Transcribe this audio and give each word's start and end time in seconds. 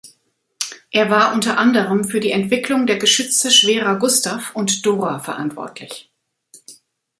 Er 0.89 1.11
war 1.11 1.31
unter 1.31 1.59
anderem 1.59 2.05
für 2.05 2.19
die 2.19 2.31
Entwicklung 2.31 2.87
der 2.87 2.97
Geschütze 2.97 3.51
Schwerer 3.51 3.99
Gustav 3.99 4.55
und 4.55 4.83
Dora 4.83 5.19
verantwortlich. 5.19 6.09